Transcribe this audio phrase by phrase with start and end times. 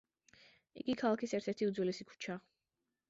[0.83, 2.43] იგი ქალაქის ერთ-ერთი უძველესი ქუჩაა.